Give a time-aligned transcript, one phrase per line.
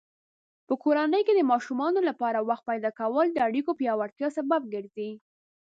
[0.67, 5.11] په کورنۍ کې د ماشومانو لپاره وخت پیدا کول د اړیکو پیاوړتیا سبب ګرځي.